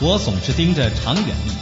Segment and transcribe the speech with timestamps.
[0.00, 1.54] 我总是盯着长远利益。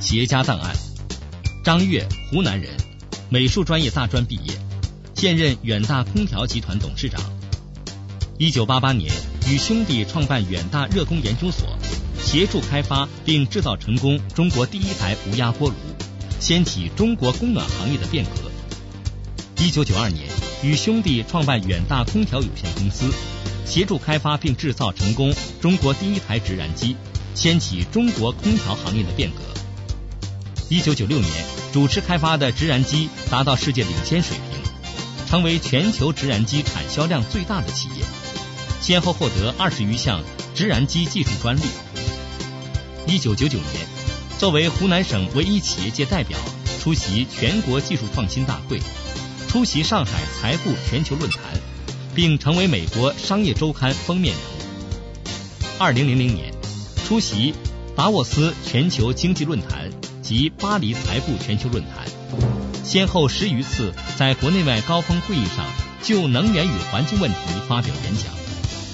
[0.00, 0.74] 企业家档案：
[1.62, 2.72] 张悦，湖南人，
[3.28, 4.58] 美术专业大专毕业，
[5.14, 7.20] 现任远大空调集团董事长。
[8.36, 9.12] 一九八八年，
[9.48, 11.78] 与兄弟创办远大热工研究所，
[12.20, 15.76] 协助开发并制造成功中国第一台无压锅炉，
[16.40, 18.30] 掀起中国供暖行业的变革。
[19.62, 20.28] 一九九二年，
[20.62, 23.12] 与兄弟创办远大空调有限公司，
[23.64, 26.96] 协助开发并制造成功中国第一台直燃机，
[27.34, 29.36] 掀起中国空调行业的变革。
[30.68, 31.32] 一九九六年，
[31.72, 38.04] 主持开发的直燃机达到世界领先水平，成为全球直燃机产销量最大的企业，
[38.80, 40.22] 先后获得二十余项
[40.54, 41.62] 直燃机技术专利。
[43.06, 43.86] 一九九九年，
[44.38, 46.36] 作为湖南省唯一企业界代表，
[46.82, 48.80] 出席全国技术创新大会，
[49.48, 51.40] 出席上海财富全球论坛，
[52.14, 55.82] 并成为美国商业周刊封面人物。
[55.82, 56.52] 二零零零年，
[57.06, 57.54] 出席
[57.96, 59.90] 达沃斯全球经济论坛。
[60.20, 62.04] 及巴黎财富全球论坛，
[62.84, 65.64] 先后十余次在国内外高峰会议上
[66.02, 68.26] 就能源与环境问题发表演讲，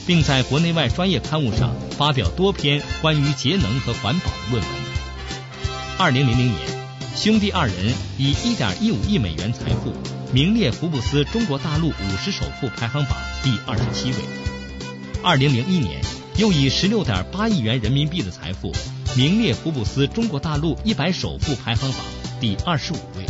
[0.06, 4.72] 并在国内外专业刊物上发表多篇关于节能和环保的论文。
[5.98, 6.60] 二零零零年，
[7.16, 9.92] 兄弟二人以一点一五亿美元财富
[10.34, 14.16] 名列福布斯中国大陆五十首富排行榜第二十七位。
[15.22, 16.02] 二零零一年，
[16.38, 18.72] 又以十六点八亿元人民币的财富。
[19.16, 22.00] 名列福布斯中国大陆一百首富排行榜
[22.40, 23.24] 第二十五位。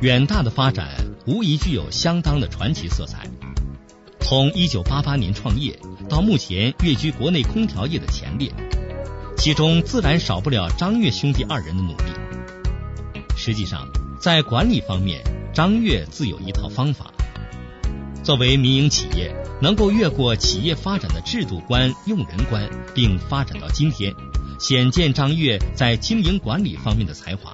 [0.00, 3.28] 远大的发展无疑具有相当的传奇色彩。
[4.20, 5.78] 从一九八八年创业
[6.08, 8.50] 到目前跃居国内空调业的前列，
[9.36, 12.04] 其中自然少不了张悦兄弟二人的努力。
[13.36, 13.86] 实际上，
[14.18, 15.22] 在管理方面，
[15.52, 17.12] 张悦自有一套方法。
[18.22, 24.14] 作为民营企业，能够越过企业发展的制度关、用人关，并发展到今天，
[24.58, 27.52] 显见张悦在经营管理方面的才华。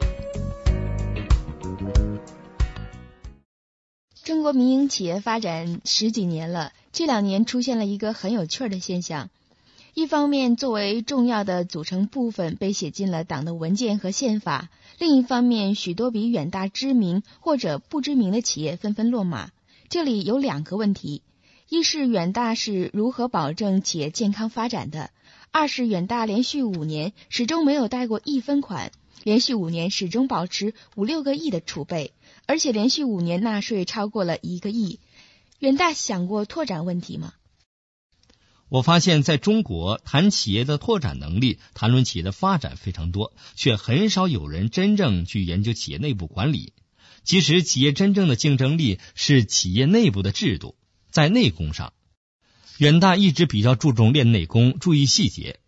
[4.27, 9.31] 中国民营企业发展十几年了，这两年出现了一个很有趣的现象：
[9.95, 19.53] 一方面，作为重要的组成部分被写进了党的文件和宪法；另一方面，许多比远大知名或者不知名的企业纷纷落马。
[19.89, 21.23] 这里有两个问题：
[21.69, 25.11] 一是远大是如何保证企业健康发展的；
[25.53, 28.91] 二是远大连续五年始终没有贷过一分款，
[29.23, 32.11] 连续五年始终保持五六个亿的储备。
[32.47, 35.01] 而且连续五年纳税超过了一个亿，
[35.59, 37.35] 远大想过拓展问题吗？
[38.69, 46.73] 我发现在中国谈企业的拓展能力，谈论企业的发展非常多，却很少有人真正去研究企业内部管理。
[47.23, 50.77] 其实，企业真正的竞争力是企业内部的制度，
[51.11, 51.93] 在内功上，
[52.79, 55.61] 远大一直比较注重练内功，注意细节。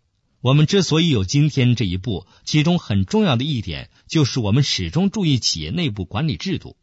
[0.49, 6.79] 我们之所以有今天这一步，其中很重要的一点就是我们始终注意企业内部管理制度。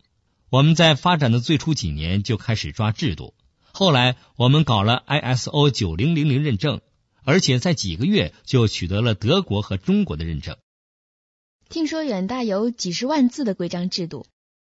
[0.52, 3.34] 我们在发展的最初几年就开始抓制度，
[3.72, 6.82] 后来我们搞了 ISO 九零零零认证，
[7.24, 10.58] 而且在几个月就取得了德国和中国的认证。
[11.68, 14.28] 听说远大有几十万字的规章制度，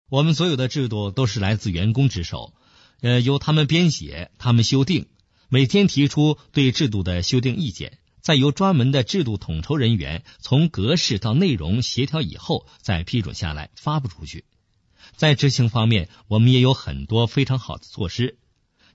[0.09, 2.55] 我们所有的制度都是来自员工之手，
[3.01, 5.05] 呃，由他们编写，他们修订，
[5.49, 7.99] 每天提出对制度的修订意见。
[8.27, 14.43] 再由专门的制度统筹人员从格式到内容协调以后，再批准下来发布出去。
[15.15, 18.37] 在执行方面，我们也有很多非常好的措施。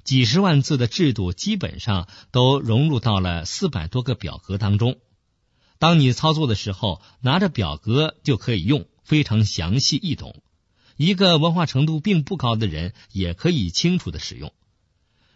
[0.04, 4.98] 几十万字的制度基本上都融入到了四百多个表格当中。
[5.78, 10.42] 当你操作的时候，拿着表格就可以用，非常详细易懂。
[10.98, 14.52] 一个文化程度并不高的人也可以清楚的使用。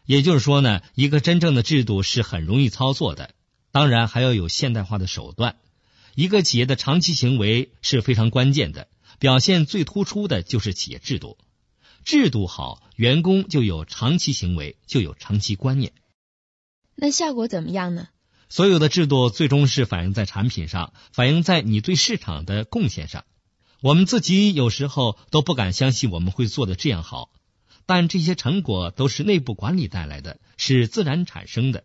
[0.04, 3.30] 也就是说呢，一个真正的制度是很容易操作的。
[3.76, 5.56] 当然还要有现代化的手段。
[6.14, 8.88] 一个企业的长期行为是非常关键的，
[9.18, 11.36] 表现最突出的就是企业制度。
[12.02, 15.92] 制度好，员工就有长期行为，就有长期观念。
[16.94, 18.08] 那效果怎么样呢？
[18.48, 23.26] 所有的制度最终是反映在产品上，反映在你对市场的贡献上。
[23.82, 27.30] 我们自己有时候都不敢相信我们会做的这样好，
[27.84, 31.84] 但这些成果都是内部管理带来的，是自然产生的。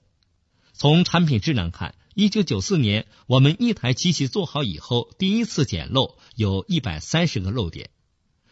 [0.74, 7.90] 从产品质量看，一九九四年我们一台机器做好以后，第一次检漏有一百三十个漏点，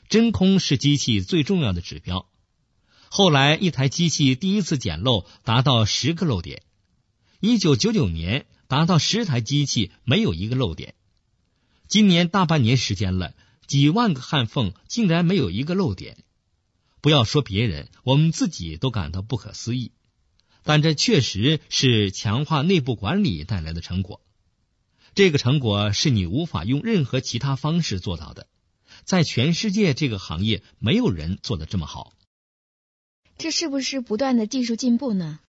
[0.09, 2.29] 真空是机器最重要的指标。
[3.09, 6.61] 后来，一台机器第一次捡漏达到十个漏点。
[7.39, 10.93] 一九九九年，达到十台机器没有一个漏点。
[11.87, 13.33] 今年大半年时间了，
[13.65, 16.17] 几万个焊缝竟然没有一个漏点。
[17.01, 19.91] 不要说别人，我们自己都感到不可思议。
[20.69, 24.21] 但这确实是强化内部管理带来的成果。
[25.15, 28.45] 这个成果是你无法用任何其他方式做到的。
[29.03, 32.13] 在全世界这个行业，没有人做的这么好。
[33.39, 35.39] 这是不是不断的技术进步呢？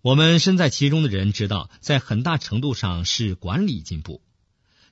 [0.00, 4.22] 我们身在其中的人知道，在很大程度上是管理进步，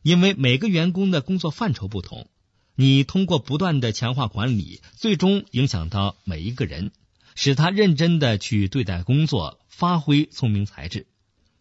[0.02, 2.28] 因为每个员工的工作范畴不同，
[2.74, 6.92] 你通过不断的强化管理，最终影响到每一个人，
[7.34, 11.06] 使他认真的去对待工作，发挥聪明才智。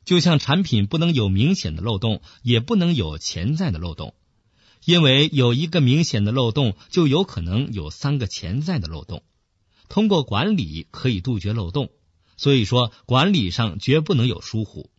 [0.06, 4.16] 就像产品不能有明显的漏洞，也不能有潜在的漏洞，
[4.84, 9.24] 因为有一个明显的漏洞，就有可能有三个潜在的漏洞。
[9.88, 11.90] 通过管理可以杜绝漏洞，
[12.38, 14.90] 所以说管理上绝不能有疏忽。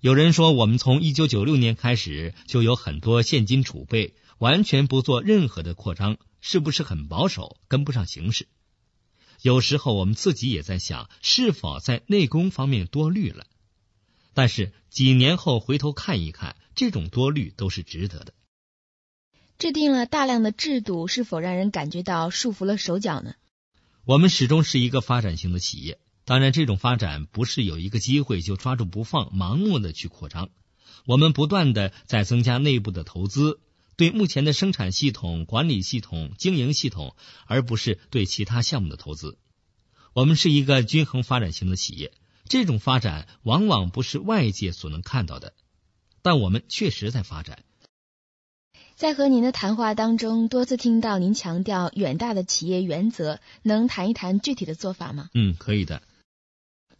[0.00, 8.46] 有人说我们从一九九六年开始就有很多现金储备，完全不做任何的扩张，是不是很保守，跟不上形势？
[9.42, 13.46] 有时候我们自己也在想，是否在内功方面多虑了？
[14.34, 18.34] 但是几年后回头看一看，这种多虑都是值得的。
[19.58, 23.34] 制定了大量的制度，是否让人感觉到束缚了手脚呢？
[24.04, 30.50] 我们始终是一个发展型的企业，当然，这种发展不是有一个机会就抓住不放，盲目的去扩张。
[31.04, 33.60] 我们不断的在增加内部的投资，
[33.98, 37.16] 对目前的生产系统、管理系统、经营系统，
[37.46, 39.36] 而不是对其他项目的投资。
[40.12, 42.12] 我们是一个均衡发展型的企业，
[42.48, 45.52] 这种发展往往不是外界所能看到的，
[46.22, 47.64] 但我们确实在发展。
[48.94, 55.28] 在和您的谈话当中，多次听到您强调远大的企业原则，能谈一谈具体的做法吗？
[55.34, 56.02] 嗯，可以的。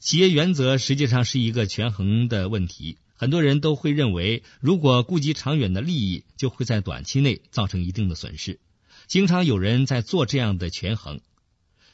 [0.00, 8.60] 企业原则实际上是一个权衡的问题，很多人都会认为，如果顾及长远的利益，就会在短期内造成一定的损失。
[9.08, 11.20] 经常有人在做这样的权衡：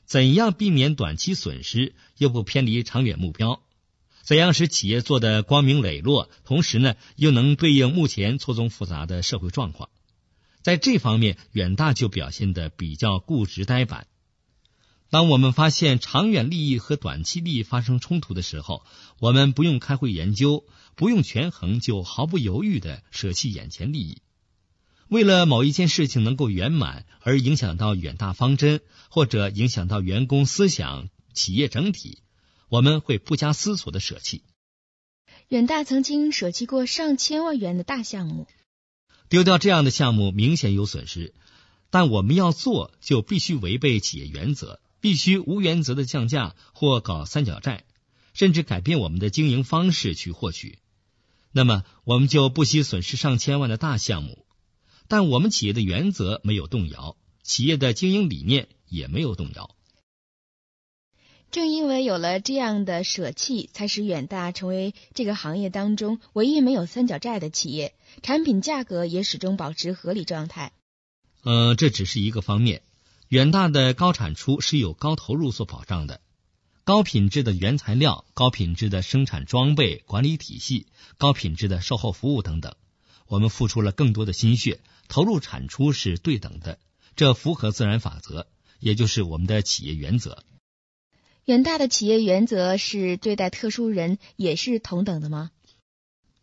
[0.05, 3.63] 怎样避免短期损失，又不偏离长远目标？
[4.23, 9.89] 怎样使企业做得光明磊落，同时呢，又能对应目前错综复杂的社会状况？
[10.61, 14.07] 在这方面，远大就表现的比较固执呆板。
[15.11, 18.85] 当我们发现长远利益和短期利益发生冲突的时候，
[19.21, 20.65] 我们不用开会研究，
[20.97, 24.23] 不用权衡，就毫不犹豫的舍弃眼前利益。
[25.09, 28.81] 为了某一件事情能够圆满，而影响到远大方针，
[29.11, 32.19] 或者影响到员工思想、企业整体。
[32.71, 34.43] 我们会不加思索的舍弃。
[35.49, 38.49] 远大曾经舍弃过上千万元的大项目，
[39.29, 41.35] 丢掉这样的项目明显有损失。
[41.91, 47.85] 但我们要做，就必须违背企业原则，必须无原则的降价或搞三角债，
[48.33, 50.79] 甚至改变我们的经营方式去获取。
[51.57, 54.45] 那么，我们就不惜损失上千万的大项目。
[55.07, 59.71] 但我们企业的原则没有动摇，企业的经营理念也没有动摇。
[61.53, 70.73] 正因为有了这样的舍弃，才使远大成为这个行业当中唯一没有三角债的企业，产品价格也始终保持合理状态。
[71.45, 72.83] 呃，这只是一个方面。
[73.29, 76.21] 远大的高产出是有高投入所保障的，
[76.85, 80.87] 高品质的原材料、高品质的生产装备、管理体系、
[81.17, 82.77] 高品质的售后服务等等，
[83.27, 86.79] 我们付出了更多的心血，投入产出是对等的，
[87.17, 88.49] 这符合自然法则，
[88.81, 90.45] 也就是我们的企业原则。
[91.47, 95.53] 远大的企业原则是对待特殊人也是同等的吗？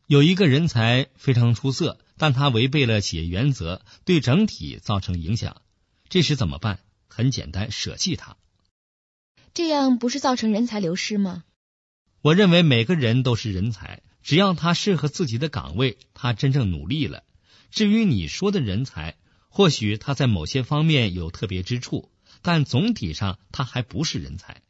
[0.08, 5.62] 有一个人才非常出色，但他违背了企业原则，对整体造成影响，
[6.10, 6.80] 这时怎么办？
[7.08, 8.38] 很简单，舍弃他。
[9.54, 11.44] 这样不是造成人才流失吗？
[12.22, 17.24] 我认为每个人都是人才，只要他适合自己的岗位，他真正努力了。
[17.70, 19.18] 至于你说的人才，
[19.50, 24.62] 或许他在某些方面有特别之处，但总体上他还不是人才。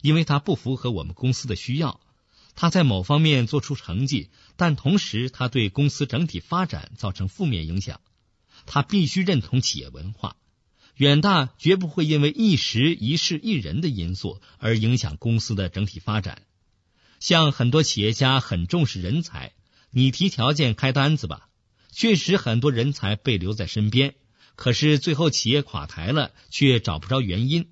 [0.00, 2.00] 因为他不符合我们公司的需要，
[2.54, 8.00] 他在某方面做出成绩，但同时他对公司整体发展造成负面影响。
[8.64, 10.36] 他必须认同企业文化，
[11.00, 16.42] 远大绝不会因为一时一事一人的因素而影响公司的整体发展。
[17.20, 19.54] 像很多企业家很重视人才，
[19.90, 21.48] 你提条件开单子吧，
[21.90, 24.14] 确实很多人才被留在身边，
[24.56, 27.70] 可是最后企业垮台了，却找不着原因。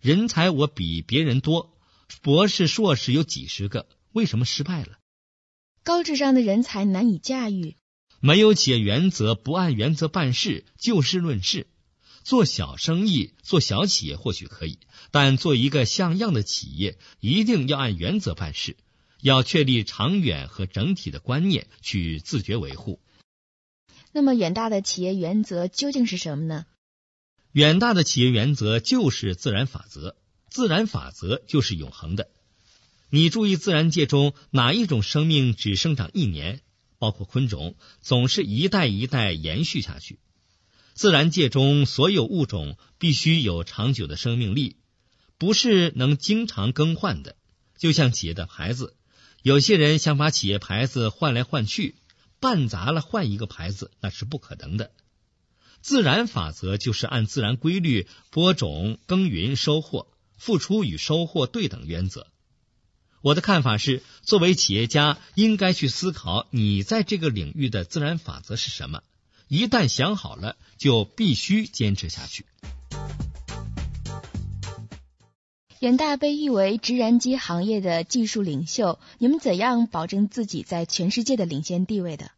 [0.00, 1.78] 人才我比别人多，
[2.20, 4.98] 博士、硕士有几十个，为什么失败了？
[5.84, 7.76] 高智商的人才难以驾驭，
[8.18, 11.68] 没有企业原则，不按原则办事，就事论事。
[12.24, 14.78] 做小生意、做小企业或许可以，
[15.10, 18.76] 但做一个像样的企业，一定要按原则办事，
[19.20, 22.98] 要确立长远和整体的观念，去自觉维护。
[24.10, 26.64] 那么，远大的企业原则究竟是什么呢？
[27.52, 30.16] 远大的企业原则就是自然法则，
[30.48, 32.30] 自然法则就是永恒的。
[33.10, 36.62] 你注意，自然界中哪一种生命只生长一年？
[36.98, 40.18] 包括昆虫，总是一代一代延续下去。
[40.94, 44.76] 自然界中所有物种必须有长久的生命力，
[45.36, 47.36] 不是能经常更换的。
[47.76, 48.96] 就像企业的牌子，
[49.42, 51.96] 有些人想把企业牌子换来换去。
[52.40, 54.90] 办砸了换一个牌子，那是不可能的。
[55.80, 62.26] 自然法则就是按自然规律播种、耕耘、收获，付出与收获对等原则。
[63.22, 69.02] 我的看法是，作为企业家，应该去思考你在这个领域的自然法则是什么。
[69.48, 72.46] 一旦想好了，就必须坚持下去。
[75.80, 82.30] 远大被誉为直燃机行业的技术领袖，你们怎样保证自己在全世界的领先地位的？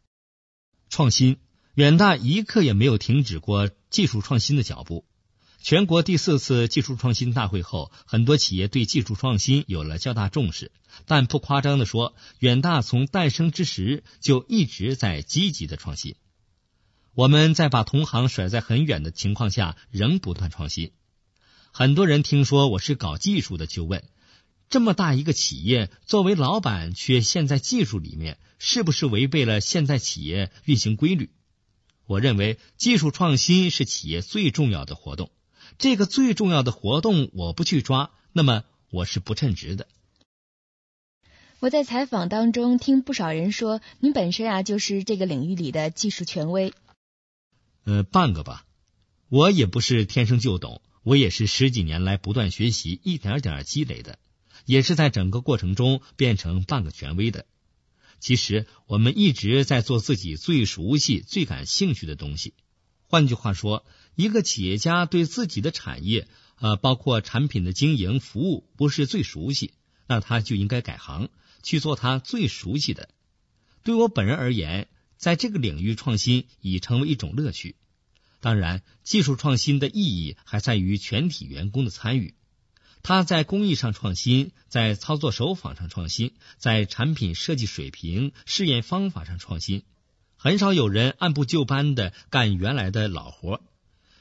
[0.89, 1.37] 创新，
[1.75, 5.05] 远大一刻也没有停止过技术创新的脚步。
[5.61, 10.71] 全国第四次技术创新大会后，很多企业对技术创新有了较大重视。
[11.05, 16.15] 但不夸张的说，远大从诞生之时就一直在积极的创新。
[17.17, 20.91] 我们在把同行甩在很远的情况下，仍不断创新。
[21.71, 24.03] 很多人听说我是搞技术的，就问：
[24.69, 31.31] 这么大一个企业，作为老板却陷在技术里面，是不是违背了现在企业运行规律？
[32.05, 35.31] 我认为技术创新是企业最重要的活动，
[35.79, 39.87] 这个最重要的活动我不去抓，那么我是不称职的。
[41.61, 46.75] 我在采访当中听不少人说，您本身啊就是这个领域里的技术权威。
[47.87, 48.65] 呃，半个吧，
[49.29, 50.81] 我也不是天生就懂。
[51.03, 54.19] 我也是十几年来不断学习，一点点积累的，
[54.65, 57.45] 也是在整个过程中变成半个权威的。
[58.19, 62.55] 其实我们一直在做自己最熟悉、最感兴趣的东西。
[63.05, 66.27] 换句话说，一个企业家对自己的产业，
[66.59, 69.71] 呃，包括产品的经营、服务，不是最熟悉，
[70.07, 71.29] 那他就应该改行
[71.63, 73.07] 去做他最熟悉的。
[73.83, 77.75] 对我本人而言，在这个领域创新已成为一种乐趣。
[78.39, 82.35] 当然，技术创新的意义还在于全体员工的参与。
[83.03, 89.83] 他在工艺上创新，在操作手法上创新，在产品设计水平、试验方法上创新。
[90.35, 93.61] 很少有人按部就班的干原来的老活。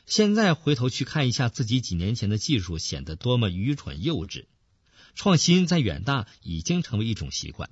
[0.07, 4.45] 现在回头去看一下自己几年前的技术，显得多么愚蠢幼稚。
[5.15, 7.71] 创新在远大已经成为一种习惯。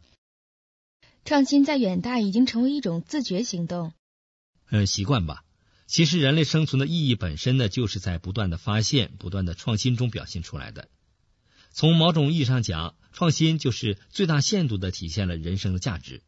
[1.24, 3.94] 创新在远大已经成为一种自觉行动。
[4.68, 5.42] 嗯，习惯吧。
[5.86, 10.88] 其实，人类生存的意义本身呢，就是在不断的发现、不断的创新中表现出来的。
[11.72, 16.22] 从某种意义上讲，创新就是最大限度的体现了人生的价值。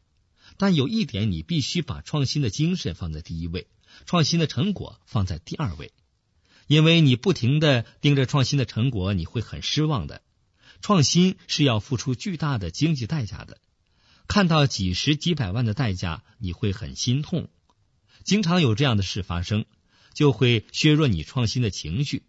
[0.57, 3.67] 但有一点，你必须把创新的精神放在第一位，
[4.05, 5.91] 创新的成果放在第二位。
[6.65, 10.21] 因为你不停的盯着创新的成果，你会很失望的。
[10.81, 13.59] 创新是要付出巨大的经济代价的，
[14.27, 17.49] 看到几十几百万的代价，你会很心痛。
[18.23, 19.65] 经常有这样的事发生，
[20.13, 22.23] 就会削弱你创新的情绪。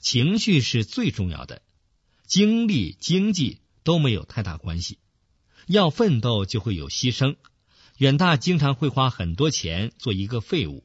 [0.00, 1.62] 情绪是最重要的，
[2.26, 4.98] 精力、经济都没有太大关系。
[5.66, 7.36] 要奋斗就会有牺牲。
[7.98, 10.84] 远大经常会花很多钱做一个废物。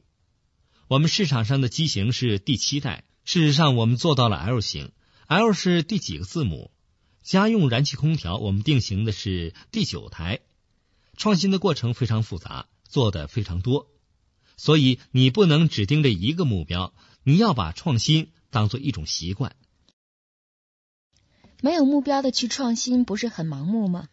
[0.86, 4.92] 我们市场上的机型是第七代，事实上我们做到了 L 型。
[5.26, 6.70] L 是第几个字母？
[7.22, 10.40] 家用燃气空调我们定型的是第九台。
[11.20, 13.88] 创新的过程非常复杂，做的非常多。
[14.56, 19.54] 所以你不能只盯着一个目标，你要把创新当做一种习惯。
[21.60, 24.08] 没有目标的去创新，不是很盲目吗？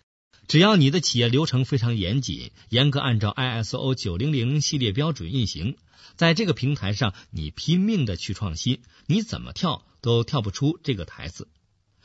[0.50, 5.78] 只要你的企业流程非常严谨，严格按照 ISO 九零零系列标准运行，
[6.18, 11.48] 在这个平台上，你拼命的去创新，你怎么跳都跳不出这个台子。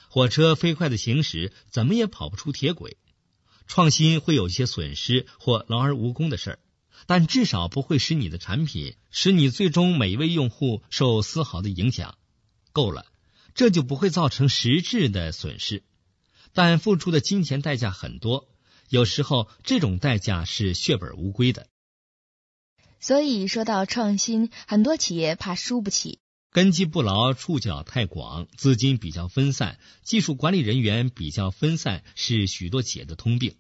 [0.08, 2.98] 火车飞快的行驶，怎么也跑不出铁轨。
[3.74, 6.58] 创新会有一些损失或劳而无功的事儿。
[7.06, 12.18] 但至少不会使你的产品，使你最终每一位用户受丝毫的影响。
[12.72, 13.06] 够了，
[13.54, 15.84] 这就不会造成实质的损失。
[16.52, 18.46] 但付出的金钱代价很多，
[18.90, 21.66] 有时候这种代价是血本无归的。
[23.00, 26.18] 所以说到创新，很多企业怕输不起，
[26.50, 33.56] 根基不牢，触角太广，资金比较分散，技术管理人员比较分散，是许多企业的通病。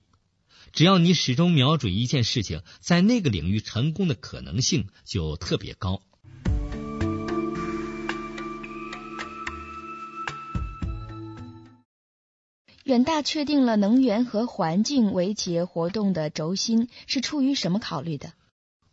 [0.72, 6.02] 只要你始终瞄准一件事情在那个领域成功的可能性就特别高。
[12.84, 18.32] 远大确定了能源和环境为企业活动的轴心是出于什么考虑的？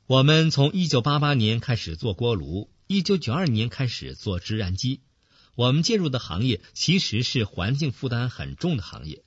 [0.06, 5.02] 我们从一九八八年开始做锅炉一九九二年开始做直燃机。
[5.56, 9.24] 我们介入的行业其实是环境负担很重的行业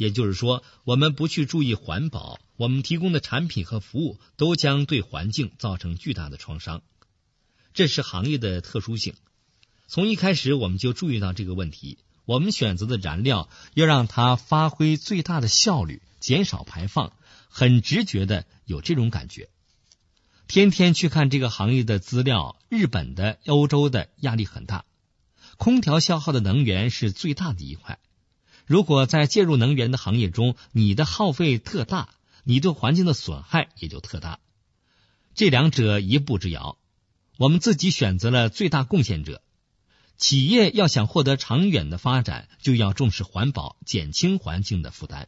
[0.00, 6.80] 也就是说，我们不去注意环保，我们提供的产品和服务都将对环境造成巨大的创伤。
[7.74, 9.12] 这是行业的特殊性。
[9.88, 17.12] 从一开始我们就注意到这个问题，我们选择的燃料要让它发挥最大的效率，减少排放，
[17.50, 19.50] 很直觉的有这种感觉。
[20.46, 24.86] 天天去看这个行业的资料，日本的、欧洲的压力很大。
[25.58, 27.98] 空调消耗的能源是最大的一块。
[28.70, 32.08] 如果在介入能源的行业中，你的耗费特大，
[32.44, 34.38] 你对环境的损害也就特大。
[35.34, 36.78] 这两者一步之遥，
[37.36, 39.42] 我们自己选择了最大贡献者。
[40.18, 45.26] 企业要想获得长远的发展，就要重视环保，减轻环境的负担。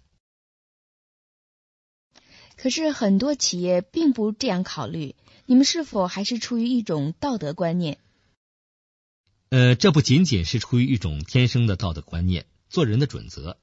[2.54, 7.98] 可是很多企业并不这样考虑，你们是否还是出于一种道德观念？
[9.48, 13.58] 呃，这不仅仅是出于一种天生的道德观念，做人的准则，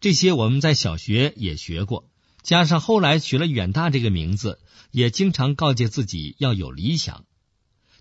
[0.00, 2.10] 这些我们在小学也学过。
[2.42, 4.58] 加上后来取了远大这个名字，
[4.90, 7.26] 也经常告诫自己要有理想。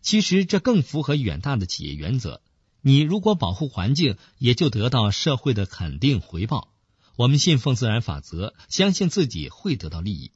[0.02, 2.42] 其实这更符合远大的企业原则。
[2.82, 6.74] 你如果保护环境，也就得到社会的肯定回报。
[7.16, 10.32] 我们信奉自然法则，相信自己会得到利益。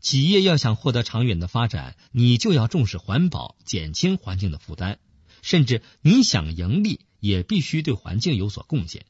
[0.00, 5.00] 企业要想获得长远的发展，你就要重视环保，减轻环境的负担。
[5.42, 9.06] 甚至你想盈利，也必须对环境有所贡献。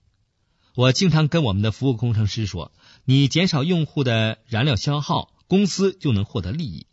[0.76, 2.70] 我经常跟我们的服务工程师说
[3.06, 6.86] ：“你减少用户的燃料消耗，公司就能获得利益。”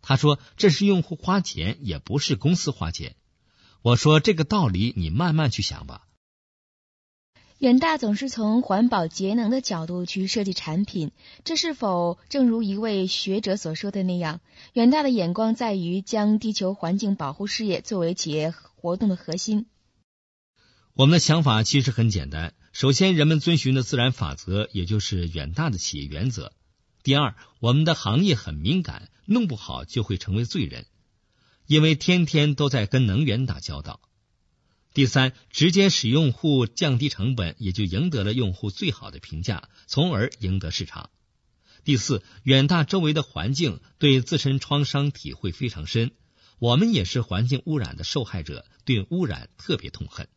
[0.00, 3.16] 他说：“这是用户花钱，也不是公司花钱。”
[3.82, 6.06] 我说：“这个道理你慢慢去想吧。”
[7.60, 11.10] 远大总是从环保节能的角度去设计产品，
[11.44, 14.40] 这是否正如一位学者所说的那样？
[14.72, 19.66] 远大的眼光在于将地球环境保护事业作为企业活动的核心。
[21.00, 26.52] 我们的想法其实很简单：首先，人们遵循的自然法则，也就是远大的企业原则；
[27.02, 30.84] 第二，我们的行业很敏感，弄不好就会成为罪人，
[31.66, 34.02] 因为天天都在跟能源打交道。
[34.92, 41.08] 第三，直接使用户降低成本，也就赢得了用户最好的评价，从而赢得市场。
[41.82, 46.10] 第四，远大周围的环境对自身创伤体会非常深，
[46.58, 50.28] 我们也是环境污染的受害者，对污染特别痛恨。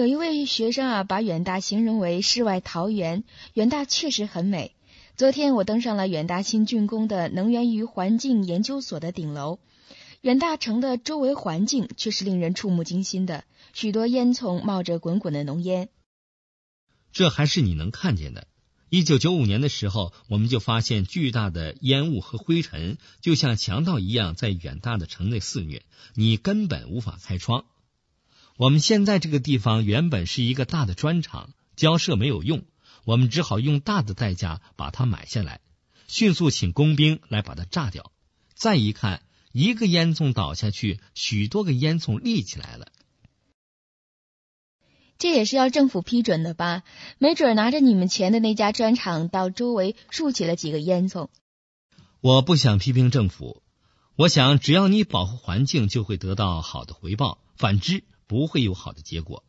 [0.00, 4.74] 有一位学生啊，把远大形容为世外桃源，远大确实很美。
[5.14, 9.58] 昨天我登上了远大新竣工的能源与环境研究所的顶楼。
[10.22, 15.90] 远大城的周围环境却是令人触目惊心的，许多烟囱冒着滚滚的浓烟。
[17.12, 18.46] 这还是你能看见的。
[18.88, 25.82] 一九九五年的时候，我们就发现巨大的烟雾和灰尘，就像强盗一样在远大的城内肆虐，
[26.14, 27.66] 你根本无法开窗。
[28.60, 32.64] 我们现在这个地方原本是一个大的砖厂，交涉没有用，
[33.06, 35.62] 我们只好用大的代价把它买下来，
[36.08, 38.12] 迅速请工兵来把它炸掉。
[38.54, 39.22] 再一看。
[39.52, 42.92] 一个烟囱倒下去，许多个烟囱立起来了。
[45.18, 46.84] 这也是要政府批准的吧？
[47.18, 51.30] 没准拿着你们钱的那家砖厂到周围竖起了几个烟囱。
[52.20, 53.60] 我不想批评政府，
[54.14, 59.44] 我想只要你保护环境，就会得到好的回报；反之，不会有好的结果，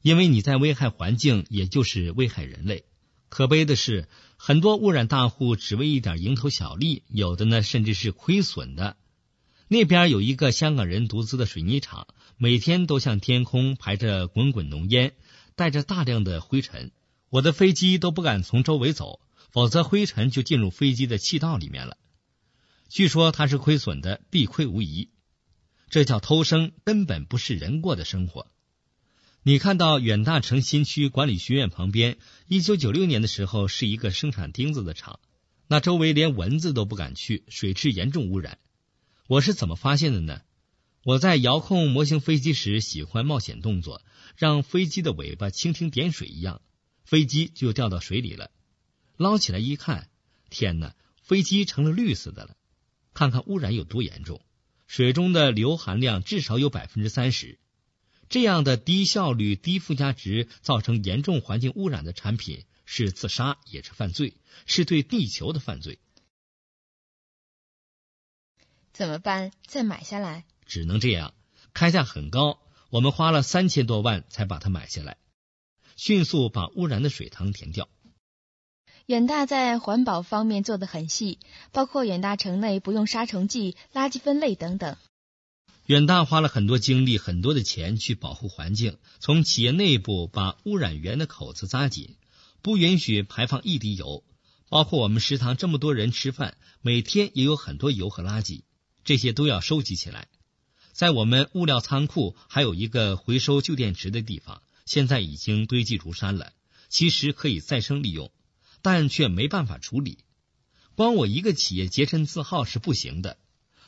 [0.00, 2.84] 因为你在危害环境，也就是危害人类。
[3.28, 8.96] 可悲的是，很多污染大户只为一点蝇头小利，有的呢甚至是亏损的。
[9.66, 12.06] 那边有一个香港人独资的水泥厂，
[12.36, 15.14] 每天都向天空排着滚滚浓烟，
[15.56, 16.92] 带着大量的灰尘。
[17.28, 19.18] 我的飞机都不敢从周围走，
[19.50, 21.96] 否则灰尘就进入飞机的气道里面了。
[22.88, 25.08] 据说它是亏损的，必亏无疑。
[25.92, 28.50] 这叫偷生，根本不是人过的生活。
[29.42, 32.16] 你看到远大城新区管理学院旁边，
[32.48, 35.20] 一九九六年的时候是一个生产钉子的厂，
[35.68, 38.58] 那周围连蚊子都不敢去，水质严重污染。
[39.28, 40.40] 我是怎么发现的呢？
[41.04, 44.00] 我在遥控模型飞机时喜欢冒险动作，
[44.34, 46.62] 让飞机的尾巴蜻蜓点水一样，
[47.04, 48.50] 飞机就掉到水里了。
[49.18, 50.08] 捞起来一看，
[50.48, 52.56] 天哪，飞机成了绿色的了。
[53.12, 54.40] 看看污染有多严重，
[54.92, 57.58] 水中的硫含量至少有百分之三十。
[58.28, 65.98] 这样的低效率、低附加值造成严重环境污染的产品，是自杀也是犯罪，是对地球的犯罪。
[68.92, 69.50] 怎么办？
[69.66, 70.44] 再买下来？
[70.66, 71.32] 只能这样，
[71.72, 75.16] 开价很高，我们花了三千多万才把它买下来。
[75.96, 77.88] 迅速把污染的水塘填掉。
[79.06, 81.38] 远大在环保方面做得很细，
[81.72, 84.96] 包括远大城内不用杀虫剂、垃圾分类等等。
[85.86, 92.16] 远大花了很多精力、很多的钱去保护环境，从企业内部把污染源的口子扎紧，
[92.62, 94.22] 不允许排放一滴油。
[94.68, 98.62] 包括我们食堂这么多人吃饭，每天也有很多油和垃圾，
[99.04, 100.28] 这些都要收集起来。
[100.92, 106.52] 在我们物料仓库还有一个回收旧电池的地方，现在已经堆积如山了。
[106.88, 108.30] 其实可以再生利用。
[108.82, 110.18] 但却没办法处理，
[110.96, 113.38] 光我一个企业洁身自好是不行的。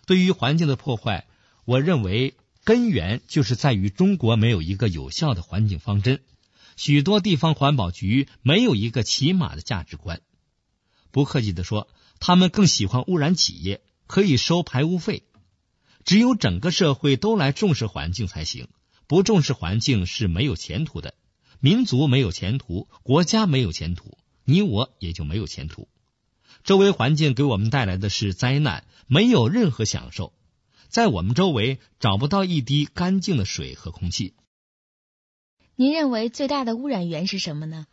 [0.07, 1.27] 对于环境的破坏，
[1.65, 6.23] 我认为根源就是在于中国没有一个有效的环境方针，
[6.77, 10.23] 许多地方环保局没有一个起码的价值观。
[11.11, 11.89] 不客气的说，
[12.21, 15.25] 他们更喜欢污染企业，可以收排污费。
[16.05, 18.69] 只有整个社会都来重视环境才行，
[19.07, 21.15] 不重视环境是没有前途的，
[21.61, 24.19] 民族没有前途，国家没有前途。
[24.45, 25.89] 你我也就没有前途。
[26.63, 30.33] 周围环境给我们带来的是灾难，没有任何享受。
[30.89, 34.35] 在我们周围找不到一滴干净的水和空气。
[35.77, 37.87] 您认为最大的污染源是什么呢？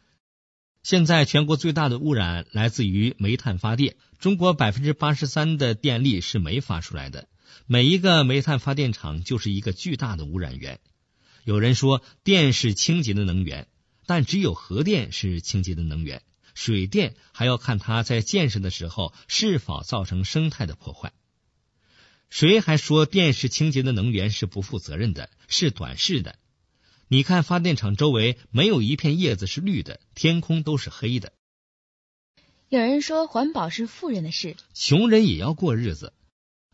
[0.83, 3.95] 现在全国最大的污染来自于煤炭发电。
[4.19, 7.27] 中国百分之八十三的电力是煤发出来的，
[7.65, 10.79] 每一个煤炭发电厂就是一个巨大的污染源。
[11.43, 13.67] 有人说电是清洁的能源，
[14.05, 16.21] 但只有核电是清洁的能源。
[16.53, 21.13] 水电还要看它在建设的时候是否造成生态的破坏。
[22.29, 26.37] 谁还说电是清洁的能源是不负责任的，是短视的？
[27.07, 31.33] 你看发电厂周围没有一片叶子是绿的，天空都是黑的。
[32.69, 36.13] 有人说环保是富人的事，穷人也要过日子。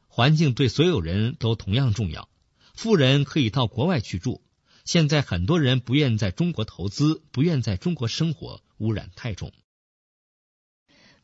[0.08, 2.30] 环境对所有人都同样重要。
[2.76, 4.44] 富人可以到国外去住，
[4.86, 9.52] 现在很多人不愿在中国投资，不愿在中国生活，污染太重。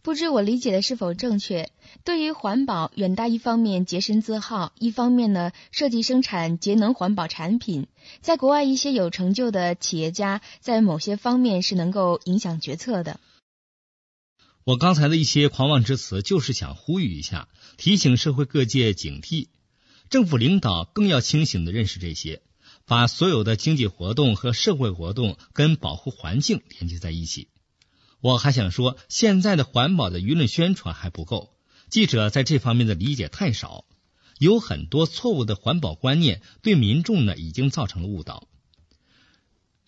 [0.03, 1.71] 不知我理解的是否正确？
[2.03, 7.87] 对于环保，远大一方面洁身自好，一方面呢设计生产节能环保产品。
[8.19, 13.21] 在国外，一些有成就的企业家在某些方面是能够影响决策的。
[14.65, 19.47] 我刚才的一些狂妄之词，就是想呼吁一下，提醒社会各界警惕，
[20.09, 22.41] 政府领导更要清醒的认识这些，
[22.85, 27.47] 把所有的经济活动和社会活动跟保护环境连接在一起。
[28.23, 31.49] 我还想说，现在的环保的舆论宣传还不够，
[31.89, 33.83] 记者在这方面的理解太少，
[34.39, 38.47] 有很多错误的环保观念，对民众呢已经造成了误导。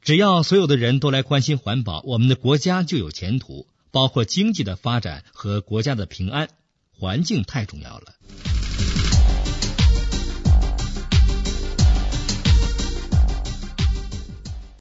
[0.02, 6.50] 只要所有的人都来关心环保，我们的国家就有前途，包括经济的发展和国家的平安。
[6.92, 8.65] 环境太重要了。